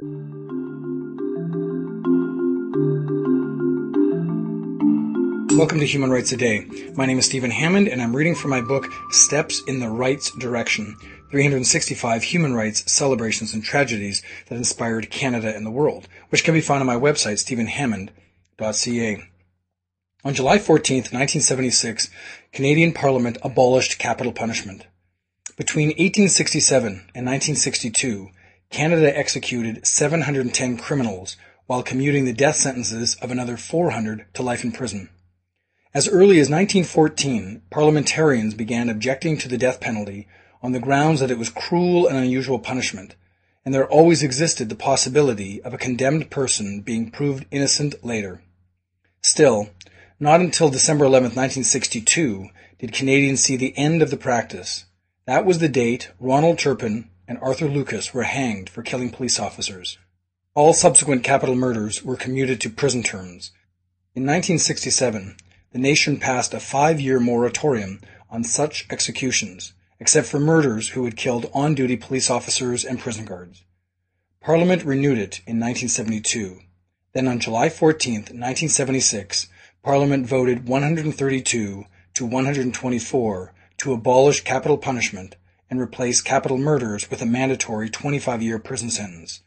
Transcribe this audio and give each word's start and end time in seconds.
Welcome 0.00 0.30
to 5.80 5.86
Human 5.86 6.10
Rights 6.10 6.30
Today. 6.30 6.64
My 6.94 7.04
name 7.04 7.18
is 7.18 7.26
Stephen 7.26 7.50
Hammond, 7.50 7.86
and 7.86 8.00
I'm 8.00 8.16
reading 8.16 8.34
from 8.34 8.50
my 8.50 8.62
book, 8.62 8.90
Steps 9.10 9.60
in 9.66 9.80
the 9.80 9.90
Rights 9.90 10.30
Direction 10.30 10.96
365 11.30 12.22
Human 12.22 12.54
Rights 12.54 12.90
Celebrations 12.90 13.52
and 13.52 13.62
Tragedies 13.62 14.22
that 14.46 14.54
Inspired 14.54 15.10
Canada 15.10 15.54
and 15.54 15.66
the 15.66 15.70
World, 15.70 16.08
which 16.30 16.44
can 16.44 16.54
be 16.54 16.62
found 16.62 16.80
on 16.80 16.86
my 16.86 16.96
website, 16.96 17.38
stephenhammond.ca. 17.38 19.22
On 20.24 20.32
July 20.32 20.58
14, 20.58 20.96
1976, 20.96 22.08
Canadian 22.52 22.94
Parliament 22.94 23.36
abolished 23.42 23.98
capital 23.98 24.32
punishment. 24.32 24.86
Between 25.58 25.88
1867 25.88 26.90
and 27.14 27.26
1962, 27.26 28.30
Canada 28.70 29.16
executed 29.16 29.84
710 29.84 30.78
criminals 30.78 31.36
while 31.66 31.82
commuting 31.82 32.24
the 32.24 32.32
death 32.32 32.54
sentences 32.54 33.16
of 33.16 33.32
another 33.32 33.56
400 33.56 34.32
to 34.34 34.42
life 34.44 34.62
in 34.62 34.70
prison. 34.70 35.10
As 35.92 36.06
early 36.06 36.38
as 36.38 36.48
1914, 36.48 37.62
parliamentarians 37.68 38.54
began 38.54 38.88
objecting 38.88 39.36
to 39.38 39.48
the 39.48 39.58
death 39.58 39.80
penalty 39.80 40.28
on 40.62 40.70
the 40.70 40.78
grounds 40.78 41.18
that 41.18 41.32
it 41.32 41.38
was 41.38 41.50
cruel 41.50 42.06
and 42.06 42.16
unusual 42.16 42.60
punishment, 42.60 43.16
and 43.64 43.74
there 43.74 43.88
always 43.88 44.22
existed 44.22 44.68
the 44.68 44.76
possibility 44.76 45.60
of 45.62 45.74
a 45.74 45.78
condemned 45.78 46.30
person 46.30 46.80
being 46.80 47.10
proved 47.10 47.46
innocent 47.50 48.04
later. 48.04 48.40
Still, 49.20 49.70
not 50.20 50.40
until 50.40 50.70
December 50.70 51.06
11, 51.06 51.30
1962, 51.30 52.48
did 52.78 52.92
Canadians 52.92 53.40
see 53.40 53.56
the 53.56 53.76
end 53.76 54.00
of 54.00 54.10
the 54.10 54.16
practice. 54.16 54.84
That 55.26 55.44
was 55.44 55.58
the 55.58 55.68
date 55.68 56.12
Ronald 56.20 56.60
Turpin 56.60 57.09
and 57.30 57.38
Arthur 57.40 57.68
Lucas 57.68 58.12
were 58.12 58.24
hanged 58.24 58.68
for 58.68 58.82
killing 58.82 59.08
police 59.08 59.38
officers. 59.38 59.98
All 60.56 60.74
subsequent 60.74 61.22
capital 61.22 61.54
murders 61.54 62.02
were 62.02 62.16
commuted 62.16 62.60
to 62.60 62.68
prison 62.68 63.04
terms. 63.04 63.52
In 64.16 64.24
1967, 64.24 65.36
the 65.70 65.78
nation 65.78 66.18
passed 66.18 66.52
a 66.54 66.58
five-year 66.58 67.20
moratorium 67.20 68.00
on 68.30 68.42
such 68.42 68.84
executions, 68.90 69.74
except 70.00 70.26
for 70.26 70.40
murders 70.40 70.88
who 70.88 71.04
had 71.04 71.16
killed 71.16 71.48
on-duty 71.54 71.98
police 71.98 72.30
officers 72.30 72.84
and 72.84 72.98
prison 72.98 73.26
guards. 73.26 73.62
Parliament 74.40 74.82
renewed 74.82 75.18
it 75.18 75.38
in 75.46 75.60
1972. 75.60 76.58
Then 77.12 77.28
on 77.28 77.38
July 77.38 77.68
14, 77.68 78.14
1976, 78.14 79.46
Parliament 79.84 80.26
voted 80.26 80.66
132 80.66 81.84
to 82.14 82.26
124 82.26 83.52
to 83.78 83.92
abolish 83.92 84.42
capital 84.42 84.76
punishment 84.76 85.36
and 85.70 85.80
replace 85.80 86.20
capital 86.20 86.58
murders 86.58 87.10
with 87.10 87.22
a 87.22 87.26
mandatory 87.26 87.88
25-year 87.88 88.58
prison 88.58 88.90
sentence. 88.90 89.42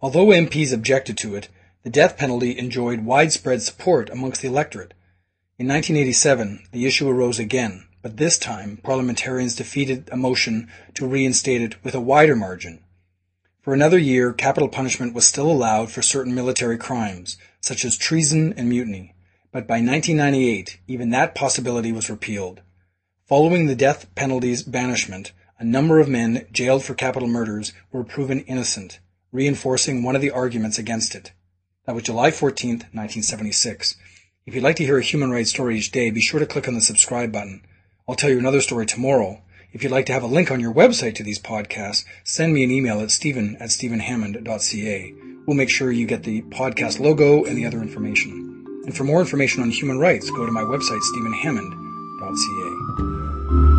Although 0.00 0.26
MPs 0.26 0.72
objected 0.72 1.18
to 1.18 1.34
it, 1.34 1.48
the 1.82 1.90
death 1.90 2.16
penalty 2.16 2.56
enjoyed 2.56 3.04
widespread 3.04 3.60
support 3.60 4.08
amongst 4.08 4.40
the 4.40 4.48
electorate, 4.48 4.94
in 5.58 5.68
1987, 5.68 6.64
the 6.70 6.84
issue 6.84 7.08
arose 7.08 7.38
again, 7.38 7.86
but 8.02 8.18
this 8.18 8.36
time 8.36 8.76
parliamentarians 8.82 9.56
defeated 9.56 10.06
a 10.12 10.16
motion 10.16 10.68
to 10.92 11.06
reinstate 11.06 11.62
it 11.62 11.82
with 11.82 11.94
a 11.94 12.00
wider 12.00 12.36
margin. 12.36 12.80
For 13.62 13.72
another 13.72 13.96
year, 13.96 14.34
capital 14.34 14.68
punishment 14.68 15.14
was 15.14 15.24
still 15.24 15.50
allowed 15.50 15.90
for 15.90 16.02
certain 16.02 16.34
military 16.34 16.76
crimes, 16.76 17.38
such 17.62 17.86
as 17.86 17.96
treason 17.96 18.52
and 18.52 18.68
mutiny, 18.68 19.14
but 19.50 19.66
by 19.66 19.76
1998, 19.76 20.78
even 20.86 21.08
that 21.08 21.34
possibility 21.34 21.90
was 21.90 22.10
repealed. 22.10 22.60
Following 23.24 23.64
the 23.64 23.74
death 23.74 24.14
penalty's 24.14 24.62
banishment, 24.62 25.32
a 25.58 25.64
number 25.64 26.00
of 26.00 26.08
men 26.08 26.46
jailed 26.52 26.84
for 26.84 26.94
capital 26.94 27.28
murders 27.28 27.72
were 27.90 28.04
proven 28.04 28.40
innocent, 28.40 29.00
reinforcing 29.32 30.02
one 30.02 30.14
of 30.14 30.22
the 30.22 30.30
arguments 30.30 30.78
against 30.78 31.14
it. 31.14 31.32
That 31.86 31.94
was 31.94 32.04
July 32.04 32.30
14, 32.30 32.70
1976. 32.70 33.96
If 34.44 34.54
you'd 34.54 34.64
like 34.64 34.76
to 34.76 34.84
hear 34.84 34.98
a 34.98 35.02
human 35.02 35.30
rights 35.30 35.50
story 35.50 35.78
each 35.78 35.90
day, 35.90 36.10
be 36.10 36.20
sure 36.20 36.40
to 36.40 36.46
click 36.46 36.68
on 36.68 36.74
the 36.74 36.80
subscribe 36.80 37.32
button. 37.32 37.62
I'll 38.08 38.14
tell 38.14 38.30
you 38.30 38.38
another 38.38 38.60
story 38.60 38.86
tomorrow. 38.86 39.42
If 39.72 39.82
you'd 39.82 39.92
like 39.92 40.06
to 40.06 40.12
have 40.12 40.22
a 40.22 40.28
link 40.28 40.50
on 40.50 40.60
your 40.60 40.72
website 40.72 41.14
to 41.16 41.22
these 41.22 41.38
podcasts, 41.38 42.04
send 42.24 42.54
me 42.54 42.62
an 42.62 42.70
email 42.70 43.00
at 43.00 43.10
stephen 43.10 43.56
at 43.60 43.70
stephenhammond.ca. 43.70 45.14
We'll 45.46 45.56
make 45.56 45.70
sure 45.70 45.90
you 45.90 46.06
get 46.06 46.22
the 46.22 46.42
podcast 46.42 47.00
logo 47.00 47.44
and 47.44 47.56
the 47.56 47.66
other 47.66 47.82
information. 47.82 48.64
And 48.84 48.96
for 48.96 49.04
more 49.04 49.20
information 49.20 49.62
on 49.62 49.70
human 49.70 49.98
rights, 49.98 50.30
go 50.30 50.46
to 50.46 50.52
my 50.52 50.62
website, 50.62 51.00
stephenhammond.ca. 51.00 53.75